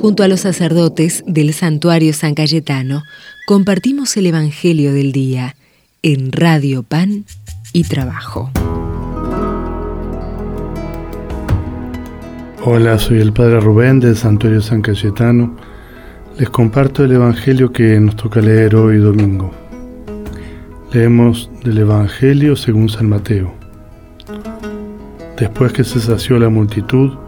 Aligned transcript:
Junto 0.00 0.22
a 0.22 0.28
los 0.28 0.40
sacerdotes 0.40 1.24
del 1.26 1.52
santuario 1.52 2.12
San 2.12 2.36
Cayetano, 2.36 3.02
compartimos 3.48 4.16
el 4.16 4.26
Evangelio 4.26 4.92
del 4.92 5.10
Día 5.10 5.56
en 6.02 6.30
Radio 6.30 6.84
Pan 6.84 7.24
y 7.72 7.82
Trabajo. 7.82 8.52
Hola, 12.64 12.96
soy 13.00 13.20
el 13.20 13.32
Padre 13.32 13.58
Rubén 13.58 13.98
del 13.98 14.14
Santuario 14.14 14.62
San 14.62 14.82
Cayetano. 14.82 15.56
Les 16.38 16.48
comparto 16.48 17.02
el 17.02 17.10
Evangelio 17.10 17.72
que 17.72 17.98
nos 17.98 18.14
toca 18.14 18.40
leer 18.40 18.76
hoy 18.76 18.98
domingo. 18.98 19.50
Leemos 20.92 21.50
del 21.64 21.78
Evangelio 21.78 22.54
según 22.54 22.88
San 22.88 23.08
Mateo. 23.08 23.52
Después 25.36 25.72
que 25.72 25.82
se 25.82 25.98
sació 25.98 26.38
la 26.38 26.50
multitud, 26.50 27.18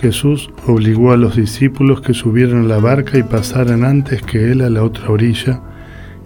Jesús 0.00 0.50
obligó 0.66 1.12
a 1.12 1.16
los 1.16 1.36
discípulos 1.36 2.02
que 2.02 2.12
subieran 2.12 2.64
a 2.64 2.68
la 2.68 2.78
barca 2.78 3.16
y 3.18 3.22
pasaran 3.22 3.82
antes 3.82 4.22
que 4.22 4.50
él 4.52 4.60
a 4.60 4.68
la 4.68 4.82
otra 4.82 5.08
orilla, 5.08 5.60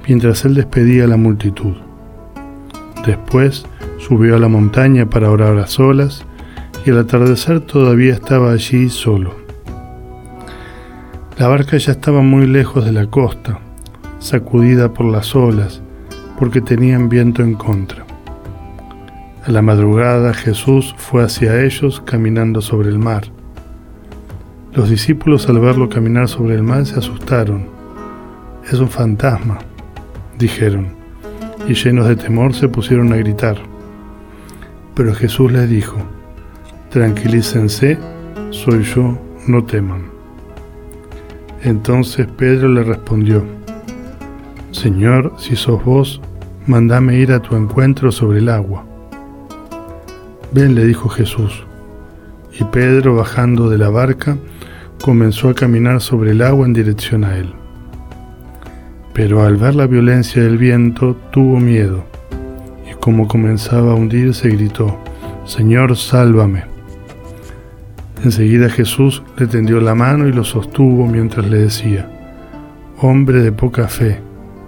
mientras 0.08 0.44
él 0.44 0.54
despedía 0.54 1.04
a 1.04 1.06
la 1.06 1.16
multitud. 1.16 1.74
Después 3.06 3.64
subió 3.98 4.36
a 4.36 4.38
la 4.40 4.48
montaña 4.48 5.08
para 5.08 5.30
orar 5.30 5.56
a 5.58 5.66
solas, 5.66 6.24
y 6.84 6.90
al 6.90 6.98
atardecer 6.98 7.60
todavía 7.60 8.14
estaba 8.14 8.52
allí 8.52 8.88
solo. 8.88 9.36
La 11.38 11.46
barca 11.46 11.76
ya 11.76 11.92
estaba 11.92 12.22
muy 12.22 12.46
lejos 12.46 12.84
de 12.84 12.92
la 12.92 13.06
costa, 13.06 13.60
sacudida 14.18 14.92
por 14.92 15.06
las 15.06 15.34
olas, 15.36 15.80
porque 16.38 16.60
tenían 16.60 17.08
viento 17.08 17.42
en 17.42 17.54
contra. 17.54 18.04
A 19.46 19.50
la 19.52 19.62
madrugada 19.62 20.34
Jesús 20.34 20.94
fue 20.98 21.22
hacia 21.22 21.62
ellos 21.62 22.02
caminando 22.04 22.60
sobre 22.60 22.88
el 22.88 22.98
mar. 22.98 23.24
Los 24.72 24.88
discípulos 24.88 25.48
al 25.48 25.58
verlo 25.58 25.88
caminar 25.88 26.28
sobre 26.28 26.54
el 26.54 26.62
mar 26.62 26.86
se 26.86 26.96
asustaron. 26.96 27.66
Es 28.70 28.78
un 28.78 28.88
fantasma, 28.88 29.58
dijeron, 30.38 30.94
y 31.66 31.74
llenos 31.74 32.06
de 32.06 32.14
temor 32.14 32.54
se 32.54 32.68
pusieron 32.68 33.12
a 33.12 33.16
gritar. 33.16 33.58
Pero 34.94 35.12
Jesús 35.12 35.50
les 35.50 35.68
dijo, 35.68 35.96
Tranquilícense, 36.90 37.98
soy 38.50 38.84
yo, 38.84 39.18
no 39.48 39.64
teman. 39.64 40.04
Entonces 41.62 42.28
Pedro 42.36 42.68
le 42.68 42.84
respondió, 42.84 43.44
Señor, 44.70 45.34
si 45.36 45.56
sos 45.56 45.84
vos, 45.84 46.20
mandame 46.66 47.16
ir 47.16 47.32
a 47.32 47.42
tu 47.42 47.56
encuentro 47.56 48.12
sobre 48.12 48.38
el 48.38 48.48
agua. 48.48 48.84
Ven, 50.52 50.76
le 50.76 50.84
dijo 50.84 51.08
Jesús. 51.08 51.64
Y 52.58 52.64
Pedro, 52.64 53.16
bajando 53.16 53.68
de 53.68 53.78
la 53.78 53.88
barca, 53.88 54.36
comenzó 55.00 55.48
a 55.48 55.54
caminar 55.54 56.00
sobre 56.00 56.32
el 56.32 56.42
agua 56.42 56.66
en 56.66 56.72
dirección 56.72 57.24
a 57.24 57.36
él. 57.36 57.52
Pero 59.12 59.42
al 59.42 59.56
ver 59.56 59.74
la 59.74 59.86
violencia 59.86 60.42
del 60.42 60.58
viento, 60.58 61.16
tuvo 61.32 61.58
miedo, 61.58 62.04
y 62.90 62.94
como 62.94 63.26
comenzaba 63.26 63.92
a 63.92 63.94
hundirse, 63.94 64.50
gritó, 64.50 64.98
Señor, 65.44 65.96
sálvame. 65.96 66.64
Enseguida 68.22 68.68
Jesús 68.68 69.22
le 69.38 69.46
tendió 69.46 69.80
la 69.80 69.94
mano 69.94 70.28
y 70.28 70.32
lo 70.32 70.44
sostuvo 70.44 71.06
mientras 71.06 71.48
le 71.48 71.58
decía, 71.58 72.08
Hombre 72.98 73.40
de 73.40 73.50
poca 73.50 73.88
fe, 73.88 74.20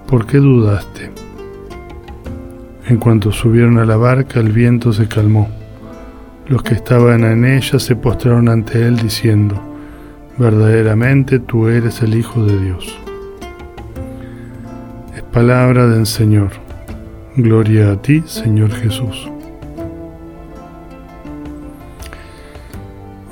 ¿por 0.09 0.27
qué 0.27 0.39
dudaste? 0.39 1.11
En 2.89 2.97
cuanto 2.97 3.31
subieron 3.31 3.79
a 3.79 3.85
la 3.85 3.97
barca, 3.97 4.41
el 4.41 4.53
viento 4.53 4.93
se 4.93 5.07
calmó. 5.07 5.49
Los 6.49 6.63
que 6.63 6.75
estaban 6.75 7.25
en 7.25 7.45
ella 7.45 7.79
se 7.79 7.95
postraron 7.95 8.49
ante 8.49 8.87
él 8.87 8.97
diciendo, 8.97 9.72
verdaderamente 10.39 11.39
tú 11.39 11.69
eres 11.69 12.03
el 12.03 12.15
Hijo 12.15 12.45
de 12.45 12.59
Dios. 12.65 12.99
Es 15.15 15.23
palabra 15.23 15.87
del 15.87 16.07
Señor. 16.07 16.51
Gloria 17.37 17.93
a 17.93 18.03
ti, 18.03 18.23
Señor 18.27 18.71
Jesús. 18.73 19.29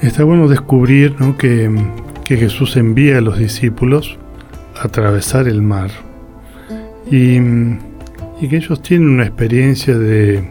Está 0.01 0.25
bueno 0.25 0.49
descubrir 0.49 1.15
que, 1.39 1.71
que, 2.25 2.37
Jesús 2.39 2.77
envía 2.77 3.19
a 3.19 3.21
los 3.21 3.39
discípulos 3.39 4.19
a 4.81 4.87
atravesar 4.87 5.47
el 5.47 5.61
mar 5.61 5.91
y, 7.11 7.37
y 8.41 8.49
que 8.49 8.57
ellos 8.57 8.81
tienen 8.81 9.11
una 9.11 9.25
experiencia 9.25 9.99
de, 9.99 10.49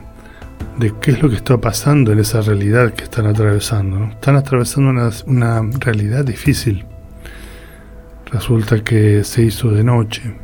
de 0.80 0.94
qué 1.02 1.12
es 1.12 1.22
lo 1.22 1.30
que 1.30 1.36
está 1.36 1.58
pasando 1.58 2.14
en 2.14 2.20
esa 2.20 2.42
realidad 2.42 2.94
que 2.94 3.04
están 3.04 3.26
atravesando. 3.26 4.06
Están 4.06 4.38
atravesando 4.38 4.90
una, 4.90 5.10
una, 5.26 5.62
realidad 5.78 6.24
difícil. 6.24 6.86
Resulta 8.32 8.82
que 8.82 9.26
se 9.26 9.44
hizo 9.44 9.72
de 9.72 9.84
noche. 9.84 10.36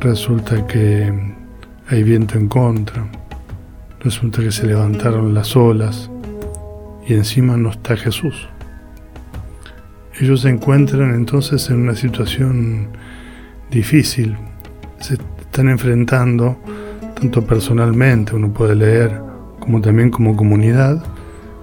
Resulta 0.00 0.66
que 0.66 1.12
hay 1.86 2.02
viento 2.02 2.36
en 2.36 2.48
contra. 2.48 3.06
Resulta 4.00 4.42
que 4.42 4.50
se 4.50 4.66
levantaron 4.66 5.32
las 5.34 5.54
olas 5.54 6.10
y 7.06 7.14
encima 7.14 7.56
no 7.56 7.70
está 7.70 7.96
Jesús. 7.96 8.48
Ellos 10.18 10.40
se 10.40 10.48
encuentran 10.48 11.14
entonces 11.14 11.70
en 11.70 11.82
una 11.82 11.94
situación 11.94 12.88
difícil. 13.70 14.36
Se 14.98 15.14
están 15.14 15.68
enfrentando 15.68 16.58
tanto 17.18 17.44
personalmente, 17.44 18.36
uno 18.36 18.52
puede 18.52 18.74
leer, 18.74 19.20
como 19.58 19.80
también 19.80 20.10
como 20.10 20.36
comunidad, 20.36 21.02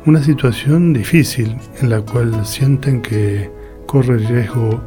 una 0.06 0.22
situación 0.22 0.94
difícil 0.94 1.56
en 1.82 1.90
la 1.90 2.02
cual 2.02 2.46
sienten 2.46 3.02
que 3.02 3.50
corre 3.86 4.18
riesgo 4.18 4.82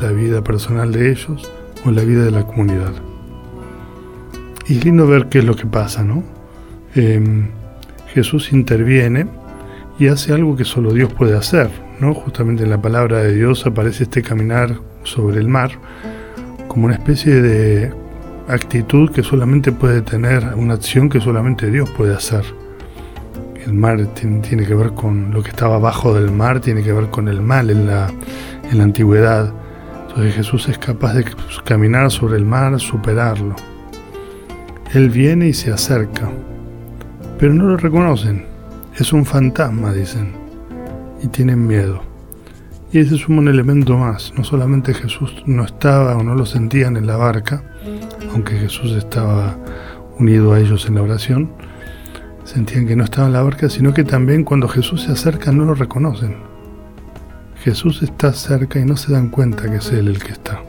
la 0.00 0.10
vida 0.12 0.42
personal 0.42 0.92
de 0.92 1.10
ellos 1.10 1.50
o 1.84 1.90
la 1.90 2.02
vida 2.02 2.24
de 2.24 2.30
la 2.30 2.46
comunidad. 2.46 2.92
Y 4.68 4.78
es 4.78 4.84
lindo 4.84 5.06
ver 5.06 5.28
qué 5.28 5.40
es 5.40 5.44
lo 5.44 5.56
que 5.56 5.66
pasa, 5.66 6.04
¿no? 6.04 6.22
Em, 6.94 7.48
Jesús 8.14 8.52
interviene 8.52 9.26
y 9.98 10.06
hace 10.06 10.32
algo 10.32 10.56
que 10.56 10.64
solo 10.64 10.92
Dios 10.94 11.12
puede 11.12 11.36
hacer, 11.36 11.68
¿no? 12.00 12.14
Justamente 12.14 12.62
en 12.62 12.70
la 12.70 12.80
palabra 12.80 13.18
de 13.18 13.34
Dios 13.34 13.66
aparece 13.66 14.04
este 14.04 14.22
caminar 14.22 14.76
sobre 15.02 15.40
el 15.40 15.48
mar 15.48 15.72
como 16.68 16.86
una 16.86 16.94
especie 16.94 17.42
de 17.42 18.01
actitud 18.48 19.10
que 19.10 19.22
solamente 19.22 19.72
puede 19.72 20.02
tener, 20.02 20.54
una 20.56 20.74
acción 20.74 21.08
que 21.08 21.20
solamente 21.20 21.70
Dios 21.70 21.90
puede 21.90 22.14
hacer. 22.14 22.44
El 23.64 23.74
mar 23.74 24.04
tiene, 24.14 24.66
que 24.66 24.74
ver 24.74 24.92
con 24.92 25.30
lo 25.32 25.42
que 25.42 25.50
estaba 25.50 25.76
abajo 25.76 26.12
del 26.14 26.32
mar, 26.32 26.60
tiene 26.60 26.82
que 26.82 26.92
ver 26.92 27.10
con 27.10 27.28
el 27.28 27.40
mal 27.40 27.70
en 27.70 27.86
la, 27.86 28.10
en 28.70 28.78
la 28.78 28.84
antigüedad. 28.84 29.52
Entonces 30.08 30.34
Jesús 30.34 30.68
es 30.68 30.78
capaz 30.78 31.14
de 31.14 31.24
caminar 31.64 32.10
sobre 32.10 32.36
el 32.36 32.44
mar, 32.44 32.78
superarlo. 32.80 33.54
Él 34.92 35.10
viene 35.10 35.48
y 35.48 35.54
se 35.54 35.72
acerca, 35.72 36.28
pero 37.38 37.54
no 37.54 37.64
lo 37.64 37.76
reconocen. 37.76 38.44
Es 38.98 39.12
un 39.12 39.24
fantasma, 39.24 39.92
dicen, 39.92 40.32
y 41.22 41.28
tienen 41.28 41.66
miedo. 41.66 42.11
Y 42.92 42.98
ese 42.98 43.14
es 43.14 43.26
un 43.26 43.48
elemento 43.48 43.96
más. 43.96 44.34
No 44.36 44.44
solamente 44.44 44.92
Jesús 44.92 45.42
no 45.46 45.64
estaba 45.64 46.14
o 46.14 46.22
no 46.22 46.34
lo 46.34 46.44
sentían 46.44 46.98
en 46.98 47.06
la 47.06 47.16
barca, 47.16 47.64
aunque 48.32 48.58
Jesús 48.58 48.92
estaba 48.92 49.56
unido 50.18 50.52
a 50.52 50.60
ellos 50.60 50.86
en 50.86 50.96
la 50.96 51.02
oración, 51.02 51.52
sentían 52.44 52.86
que 52.86 52.94
no 52.94 53.04
estaba 53.04 53.28
en 53.28 53.32
la 53.32 53.42
barca, 53.42 53.70
sino 53.70 53.94
que 53.94 54.04
también 54.04 54.44
cuando 54.44 54.68
Jesús 54.68 55.04
se 55.04 55.12
acerca 55.12 55.52
no 55.52 55.64
lo 55.64 55.74
reconocen. 55.74 56.36
Jesús 57.62 58.02
está 58.02 58.32
cerca 58.34 58.78
y 58.78 58.84
no 58.84 58.96
se 58.96 59.12
dan 59.12 59.30
cuenta 59.30 59.70
que 59.70 59.76
es 59.76 59.90
Él 59.90 60.08
el 60.08 60.22
que 60.22 60.32
está. 60.32 60.62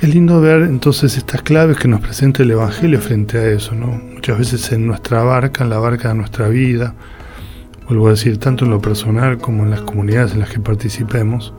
Es 0.00 0.14
lindo 0.14 0.40
ver 0.40 0.62
entonces 0.62 1.16
estas 1.16 1.42
claves 1.42 1.76
que 1.76 1.88
nos 1.88 2.00
presenta 2.00 2.42
el 2.42 2.50
Evangelio 2.50 3.00
frente 3.00 3.38
a 3.38 3.46
eso, 3.50 3.74
¿no? 3.74 3.86
Muchas 3.88 4.38
veces 4.38 4.72
en 4.72 4.86
nuestra 4.86 5.22
barca, 5.22 5.62
en 5.62 5.70
la 5.70 5.78
barca 5.78 6.08
de 6.08 6.14
nuestra 6.14 6.48
vida, 6.48 6.94
vuelvo 7.88 8.08
a 8.08 8.10
decir, 8.10 8.38
tanto 8.38 8.66
en 8.66 8.70
lo 8.70 8.80
personal 8.80 9.38
como 9.38 9.64
en 9.64 9.70
las 9.70 9.80
comunidades 9.80 10.32
en 10.32 10.40
las 10.40 10.50
que 10.50 10.60
participemos, 10.60 11.54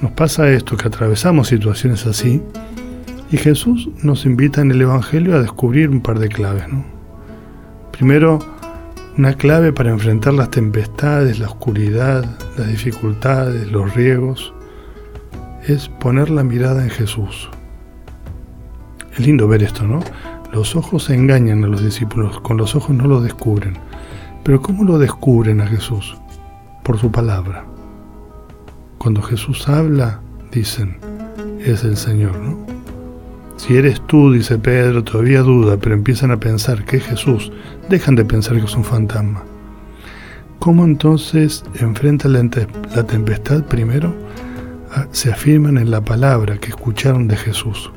nos 0.00 0.12
pasa 0.12 0.50
esto, 0.50 0.76
que 0.76 0.88
atravesamos 0.88 1.48
situaciones 1.48 2.06
así, 2.06 2.42
y 3.30 3.36
Jesús 3.36 3.88
nos 4.02 4.24
invita 4.24 4.60
en 4.60 4.70
el 4.70 4.82
Evangelio 4.82 5.34
a 5.34 5.40
descubrir 5.40 5.90
un 5.90 6.00
par 6.00 6.18
de 6.18 6.28
claves. 6.28 6.64
Primero, 7.92 8.38
una 9.18 9.34
clave 9.34 9.72
para 9.72 9.90
enfrentar 9.90 10.34
las 10.34 10.50
tempestades, 10.50 11.38
la 11.38 11.48
oscuridad, 11.48 12.24
las 12.56 12.68
dificultades, 12.68 13.70
los 13.70 13.94
riesgos, 13.94 14.54
es 15.66 15.88
poner 15.88 16.30
la 16.30 16.44
mirada 16.44 16.82
en 16.82 16.90
Jesús. 16.90 17.50
Es 19.12 19.20
lindo 19.20 19.48
ver 19.48 19.62
esto, 19.62 19.84
¿no? 19.84 20.00
Los 20.52 20.76
ojos 20.76 21.10
engañan 21.10 21.64
a 21.64 21.66
los 21.66 21.82
discípulos, 21.82 22.40
con 22.40 22.56
los 22.56 22.76
ojos 22.76 22.94
no 22.94 23.06
lo 23.06 23.20
descubren. 23.20 23.78
Pero 24.46 24.62
¿cómo 24.62 24.84
lo 24.84 24.96
descubren 25.00 25.60
a 25.60 25.66
Jesús? 25.66 26.16
Por 26.84 27.00
su 27.00 27.10
palabra. 27.10 27.64
Cuando 28.96 29.20
Jesús 29.20 29.68
habla, 29.68 30.20
dicen, 30.52 30.98
es 31.58 31.82
el 31.82 31.96
Señor, 31.96 32.38
¿no? 32.38 32.56
Si 33.56 33.76
eres 33.76 34.00
tú, 34.06 34.30
dice 34.30 34.56
Pedro, 34.56 35.02
todavía 35.02 35.42
duda, 35.42 35.78
pero 35.78 35.96
empiezan 35.96 36.30
a 36.30 36.38
pensar 36.38 36.84
que 36.84 36.98
es 36.98 37.04
Jesús, 37.04 37.50
dejan 37.90 38.14
de 38.14 38.24
pensar 38.24 38.56
que 38.56 38.66
es 38.66 38.76
un 38.76 38.84
fantasma. 38.84 39.42
¿Cómo 40.60 40.84
entonces 40.84 41.64
enfrentan 41.80 42.34
la, 42.34 43.02
tempestad? 43.04 43.64
Primero, 43.64 44.14
ah, 44.92 45.08
se 45.10 45.32
afirman 45.32 45.76
en 45.76 45.90
la 45.90 46.02
palabra 46.02 46.58
que 46.58 46.68
escucharon 46.68 47.26
de 47.26 47.36
Jesús. 47.36 47.90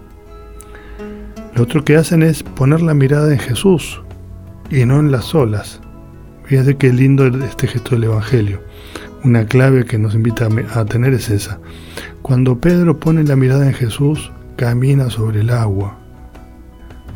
Lo 1.54 1.62
otro 1.62 1.86
que 1.86 1.96
hacen 1.96 2.24
es 2.24 2.42
poner 2.42 2.81
la 2.81 2.96
mirada 2.96 3.31
en 3.31 3.38
Jesús 3.38 4.01
y 4.72 4.84
no 4.86 5.00
en 5.00 5.12
las 5.12 5.36
olas. 5.36 5.80
Fíjense 6.50 6.78
qué 6.78 6.92
lindo 6.92 7.28
este 7.28 7.68
gesto 7.68 7.92
del 7.92 8.06
Evangelio. 8.06 8.60
Una 9.24 9.46
clave 9.46 9.86
que 9.86 10.00
nos 10.00 10.16
invita 10.16 10.48
a 10.74 10.84
tener 10.84 11.13
es 11.13 11.30
esa. 11.30 11.60
Cuando 12.24 12.60
Pedro 12.60 13.00
pone 13.00 13.24
la 13.24 13.36
mirada 13.36 13.68
en 13.68 13.74
Jesús, 13.75 14.31
camina 14.56 15.12
sobre 15.12 15.42
el 15.42 15.51
agua. 15.51 16.00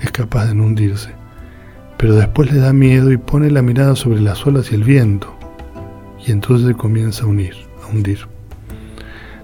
Es 0.01 0.11
capaz 0.11 0.45
de 0.45 0.53
no 0.53 0.65
hundirse. 0.65 1.09
Pero 1.97 2.13
después 2.13 2.53
le 2.53 2.59
da 2.59 2.73
miedo 2.73 3.11
y 3.11 3.17
pone 3.17 3.49
la 3.49 3.63
mirada 3.63 3.95
sobre 3.95 4.21
las 4.21 4.45
olas 4.45 4.71
y 4.71 4.75
el 4.75 4.83
viento. 4.83 5.35
Y 6.23 6.31
entonces 6.31 6.75
comienza 6.75 7.23
a 7.23 7.27
unir, 7.27 7.55
a 7.83 7.91
hundir. 7.91 8.19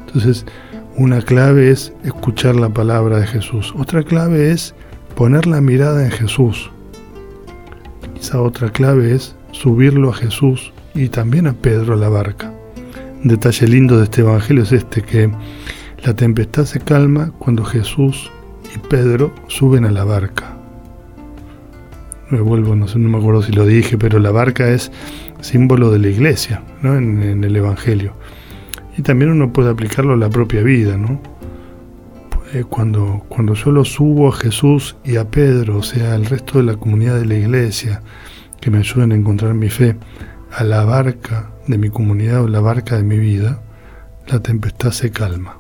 Entonces, 0.02 0.46
una 0.98 1.20
clave 1.24 1.72
es 1.72 1.94
escuchar 2.04 2.56
la 2.56 2.70
palabra 2.70 3.18
de 3.18 3.26
Jesús. 3.26 3.74
Otra 3.76 4.04
clave 4.04 4.52
es 4.52 4.76
poner 5.16 5.48
la 5.48 5.62
mirada 5.62 6.06
en 6.06 6.12
Jesús. 6.12 6.70
Esa 8.16 8.40
otra 8.40 8.70
clave 8.70 9.16
es 9.16 9.36
subirlo 9.52 10.10
a 10.10 10.14
Jesús 10.14 10.74
y 10.94 11.10
también 11.10 11.48
a 11.48 11.54
Pedro 11.54 11.94
a 11.94 11.98
la 11.98 12.10
barca. 12.10 12.54
Un 13.22 13.28
detalle 13.28 13.68
lindo 13.68 13.98
de 13.98 14.06
este 14.06 14.22
Evangelio 14.22 14.64
es 14.64 14.72
este, 14.72 15.02
que 15.02 15.30
la 16.04 16.14
tempestad 16.14 16.66
se 16.66 16.80
calma 16.80 17.32
cuando 17.38 17.66
Jesús 17.66 18.32
y 18.74 18.80
Pedro 18.88 19.34
suben 19.48 19.86
a 19.86 19.92
la 19.92 20.04
barca. 20.04 20.56
Me 22.30 22.40
vuelvo, 22.42 22.76
no 22.76 22.88
sé, 22.88 23.00
no 23.00 23.10
me 23.10 23.18
acuerdo 23.18 23.42
si 23.42 23.52
lo 23.52 23.66
dije, 23.66 23.98
pero 23.98 24.20
la 24.20 24.32
barca 24.32 24.70
es 24.70 24.92
símbolo 25.42 25.92
de 25.92 26.00
la 26.00 26.10
iglesia 26.10 26.62
¿no? 26.82 26.96
en, 26.96 27.44
el 27.44 27.56
Evangelio. 27.56 28.14
Y 28.98 29.02
también 29.02 29.32
uno 29.32 29.52
puede 29.52 29.72
aplicarlo 29.72 30.14
a 30.14 30.18
la 30.18 30.30
propia 30.30 30.62
vida, 30.62 30.98
¿no? 30.98 31.22
Eh, 32.54 32.64
cuando, 32.68 33.24
cuando 33.30 33.54
yo 33.54 33.72
lo 33.72 33.86
subo 33.86 34.30
a 34.30 34.32
Jesús 34.32 34.96
y 35.04 35.18
a 35.18 35.30
Pedro, 35.30 35.78
o 35.78 35.84
sea, 35.84 36.14
al 36.16 36.26
resto 36.26 36.58
de 36.60 36.66
la 36.66 36.76
comunidad 36.76 37.20
de 37.20 37.26
la 37.26 37.36
iglesia, 37.36 38.02
que 38.60 38.72
me 38.72 38.80
ayuden 38.80 39.12
a 39.12 39.16
encontrar 39.16 39.54
mi 39.54 39.70
fe, 39.70 39.96
a 40.52 40.64
la 40.64 40.84
barca 40.84 41.52
de 41.68 41.78
mi 41.78 41.90
comunidad 41.90 42.44
o 42.44 42.48
la 42.48 42.60
barca 42.60 42.98
de 42.98 43.04
mi 43.04 43.18
vida, 43.18 43.62
la 44.28 44.40
tempestad 44.40 44.92
se 44.92 45.12
calma. 45.12 45.60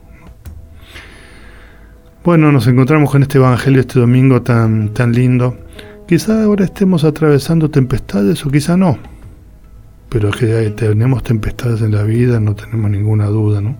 Bueno, 2.24 2.52
nos 2.52 2.68
encontramos 2.68 3.12
con 3.12 3.24
este 3.24 3.38
Evangelio 3.38 3.82
este 3.82 4.00
domingo 4.00 4.42
tan, 4.42 4.94
tan 4.94 5.14
lindo. 5.14 5.58
Quizá 6.08 6.44
ahora 6.44 6.66
estemos 6.66 7.04
atravesando 7.04 7.70
tempestades 7.70 8.46
o 8.46 8.50
quizá 8.50 8.76
no 8.76 8.98
pero 10.10 10.30
es 10.30 10.36
que 10.36 10.70
tenemos 10.72 11.24
tempestades 11.24 11.82
en 11.82 11.92
la 11.92 12.04
vida, 12.04 12.40
no 12.40 12.56
tenemos 12.56 12.90
ninguna 12.90 13.28
duda, 13.28 13.62
¿no? 13.62 13.78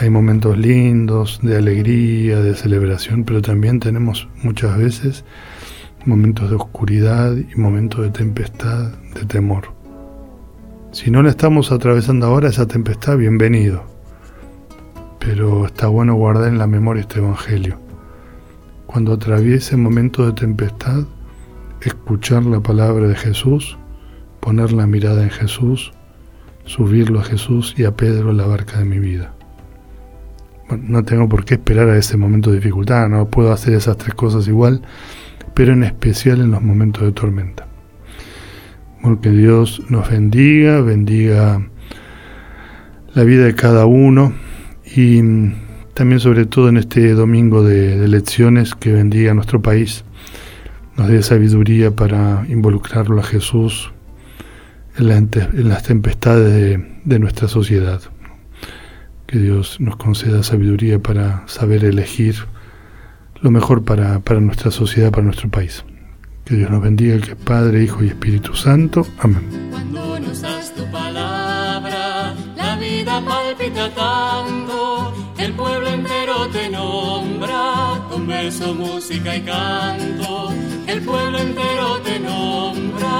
Hay 0.00 0.10
momentos 0.10 0.58
lindos, 0.58 1.40
de 1.42 1.56
alegría, 1.56 2.40
de 2.40 2.54
celebración, 2.54 3.24
pero 3.24 3.40
también 3.42 3.80
tenemos 3.80 4.28
muchas 4.42 4.76
veces 4.76 5.24
momentos 6.06 6.48
de 6.50 6.56
oscuridad 6.56 7.34
y 7.36 7.58
momentos 7.58 8.02
de 8.02 8.10
tempestad, 8.10 8.92
de 9.14 9.24
temor. 9.26 9.72
Si 10.92 11.10
no 11.10 11.22
la 11.22 11.30
estamos 11.30 11.72
atravesando 11.72 12.26
ahora, 12.26 12.48
esa 12.48 12.66
tempestad, 12.66 13.18
bienvenido. 13.18 13.84
Pero 15.18 15.66
está 15.66 15.88
bueno 15.88 16.14
guardar 16.14 16.48
en 16.48 16.58
la 16.58 16.66
memoria 16.66 17.02
este 17.02 17.18
Evangelio. 17.18 17.78
Cuando 18.86 19.12
atraviese 19.12 19.76
momentos 19.76 20.26
de 20.26 20.32
tempestad, 20.32 21.04
escuchar 21.82 22.44
la 22.44 22.60
palabra 22.60 23.08
de 23.08 23.14
Jesús 23.14 23.76
poner 24.46 24.72
la 24.72 24.86
mirada 24.86 25.24
en 25.24 25.30
Jesús, 25.30 25.92
subirlo 26.66 27.18
a 27.18 27.24
Jesús 27.24 27.74
y 27.76 27.82
a 27.82 27.96
Pedro 27.96 28.32
la 28.32 28.46
barca 28.46 28.78
de 28.78 28.84
mi 28.84 29.00
vida. 29.00 29.34
No 30.70 31.02
tengo 31.02 31.28
por 31.28 31.44
qué 31.44 31.54
esperar 31.54 31.88
a 31.88 31.96
ese 31.96 32.16
momento 32.16 32.50
de 32.50 32.58
dificultad, 32.58 33.08
no 33.08 33.26
puedo 33.26 33.52
hacer 33.52 33.74
esas 33.74 33.96
tres 33.96 34.14
cosas 34.14 34.46
igual, 34.46 34.82
pero 35.56 35.72
en 35.72 35.84
especial 35.84 36.42
en 36.42 36.50
los 36.50 36.60
momentos 36.60 37.02
de 37.02 37.12
tormenta. 37.12 37.66
Porque 39.02 39.30
Dios 39.30 39.82
nos 39.88 40.10
bendiga, 40.10 40.82
bendiga 40.82 41.66
la 43.14 43.24
vida 43.24 43.46
de 43.46 43.54
cada 43.54 43.86
uno 43.86 44.34
y 44.84 45.22
también 45.94 46.20
sobre 46.20 46.44
todo 46.44 46.68
en 46.68 46.76
este 46.76 47.14
domingo 47.14 47.64
de, 47.64 48.04
elecciones 48.04 48.74
que 48.74 48.92
bendiga 48.92 49.30
a 49.30 49.34
nuestro 49.34 49.62
país, 49.62 50.04
nos 50.98 51.08
dé 51.08 51.22
sabiduría 51.22 51.90
para 51.90 52.44
involucrarlo 52.50 53.18
a 53.18 53.24
Jesús 53.24 53.92
en, 54.98 55.30
las 55.68 55.82
tempestades 55.84 56.78
de, 57.02 57.18
nuestra 57.18 57.48
sociedad. 57.48 58.02
Que 59.26 59.38
Dios 59.38 59.80
nos 59.80 59.96
conceda 59.96 60.42
sabiduría 60.42 60.98
para 60.98 61.48
saber 61.48 61.82
elegir 61.82 62.36
lo 63.40 63.50
mejor 63.50 63.84
para, 63.84 64.20
para 64.20 64.40
nuestra 64.40 64.70
sociedad, 64.70 65.10
para 65.10 65.24
nuestro 65.24 65.48
país. 65.48 65.84
Que 66.44 66.56
Dios 66.56 66.70
nos 66.70 66.82
bendiga, 66.82 67.18
que 67.20 67.36
Padre, 67.36 67.82
Hijo 67.84 68.04
y 68.04 68.08
Espíritu 68.08 68.54
Santo. 68.54 69.06
Amén. 69.18 69.68
Cuando 69.70 70.20
nos 70.20 70.40
das 70.40 70.72
tu 70.74 70.84
palabra, 70.90 72.34
la 72.56 72.76
vida 72.76 73.20
palpita 73.24 73.92
tanto, 73.94 75.14
el 75.38 75.52
pueblo 75.54 75.88
entero 75.88 76.48
te 76.52 76.68
nombra, 76.70 78.00
con 78.10 78.26
verso, 78.26 78.74
música 78.74 79.36
y 79.36 79.42
canto, 79.42 80.52
el 80.86 81.02
pueblo 81.02 81.38
entero 81.38 82.00
te 82.04 82.20
nombra 82.20 83.16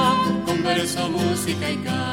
verso, 0.66 1.08
música 1.08 1.70
y 1.70 1.76
canto. 1.76 2.06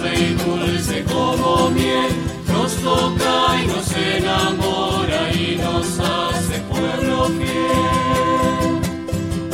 Y 0.00 0.34
dulce 0.34 1.04
como 1.04 1.70
miel, 1.70 2.12
nos 2.48 2.72
toca 2.76 3.60
y 3.62 3.66
nos 3.66 3.92
enamora 3.94 5.32
y 5.32 5.56
nos 5.56 6.00
hace 6.00 6.60
pueblo 6.60 7.26
fiel. 7.26 8.80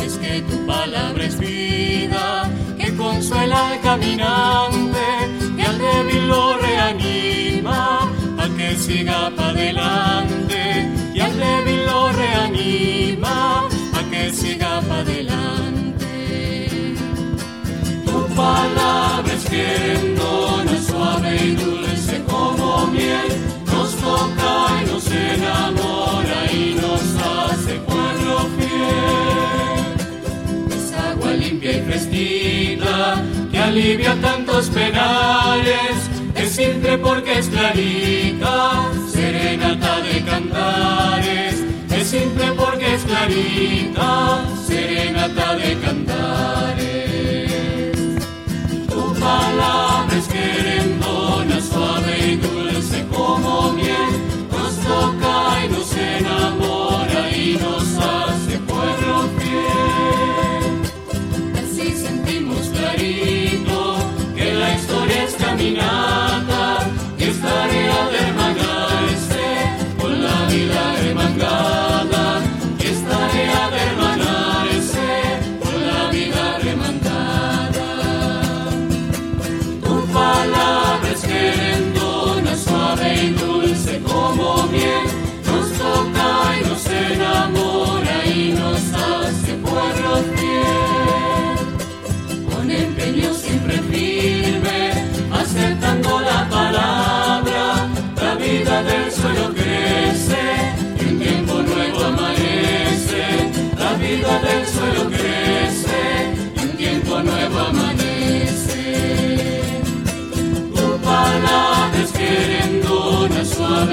Es 0.05 0.17
que 0.19 0.43
tu 0.43 0.65
palabra 0.65 1.25
es 1.25 1.39
vida, 1.39 2.49
que 2.79 2.95
consuela 2.97 3.71
al 3.71 3.81
caminante 3.81 5.07
y 5.57 5.63
al 5.63 5.79
débil 5.79 6.29
lo 6.29 6.57
reanima, 6.57 8.09
para 8.37 8.55
que 8.57 8.77
siga 8.77 9.31
para 9.35 9.51
adelante 9.51 10.89
y 11.15 11.21
al 11.21 11.37
débil 11.37 11.85
lo 11.87 12.13
reanima 12.13 13.67
a 13.93 14.11
que 14.11 14.33
siga 14.33 14.81
para 14.83 15.01
adelante. 15.01 15.88
Palabra 18.39 19.35
es 19.35 19.45
querendona, 19.47 20.81
suave 20.81 21.37
y 21.45 21.57
dulce 21.57 22.23
como 22.29 22.87
miel, 22.87 23.31
nos 23.67 23.97
toca 23.97 24.81
y 24.81 24.87
nos 24.87 25.11
enamora 25.11 26.53
y 26.53 26.77
nos 26.81 27.03
hace 27.17 27.75
pueblo 27.81 28.49
fiel. 28.57 29.97
Es 30.71 30.93
agua 30.93 31.33
limpia 31.33 31.79
y 31.79 31.81
fresquita 31.83 33.25
que 33.51 33.59
alivia 33.59 34.15
tantos 34.21 34.69
penales, 34.71 36.09
es 36.37 36.49
simple 36.53 36.97
porque 36.99 37.41
es 37.41 37.49
clarita 37.49 38.89
serenata 39.13 40.01
de 40.01 40.23
cantares, 40.23 41.65
es 41.91 42.07
simple 42.07 42.53
porque 42.57 42.95
es 42.95 43.03
clarita, 43.03 44.45
Marina. 65.75 65.98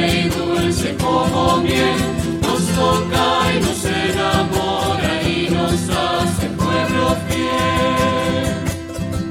y 0.07 0.29
dulce 0.29 0.95
como 0.97 1.57
miel, 1.57 1.99
nos 2.41 2.63
toca 2.79 3.53
y 3.53 3.59
nos 3.59 3.85
enamora 3.85 5.21
y 5.23 5.49
nos 5.49 5.89
hace 5.89 6.47
pueblo 6.49 7.15
fiel. 7.27 8.53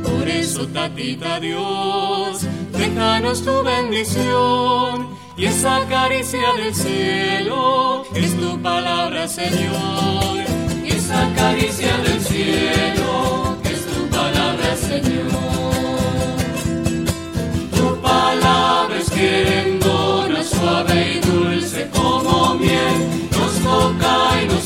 Por 0.03 0.29
eso, 0.29 0.67
tatita 0.69 1.41
Dios, 1.41 2.47
déjanos 2.73 3.45
tu 3.45 3.63
bendición 3.63 5.25
y 5.37 5.47
esa 5.47 5.85
caricia 5.89 6.53
del 6.57 6.75
cielo 6.75 8.05
es 8.15 8.39
tu 8.39 8.61
palabra, 8.63 9.27
Señor. 9.27 10.45
Y 10.85 10.93
esa 10.93 11.29
caricia 11.35 11.97
del 11.99 12.21
cielo 12.21 13.57
es 13.65 13.85
tu 13.85 14.09
palabra, 14.11 14.77
Señor. 14.77 15.35
Tu 17.75 18.01
palabra 18.01 18.97
es 18.97 19.11
quien 19.11 19.74
suave 20.65 21.15
y 21.17 21.21
dulce 21.21 21.91
como 21.91 22.55
miel, 22.55 23.29
nos 23.33 23.53
toca 23.63 24.43
y 24.43 24.47
nos 24.47 24.65